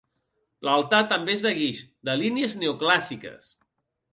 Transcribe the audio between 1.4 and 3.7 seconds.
de guix, de línies neoclàssiques.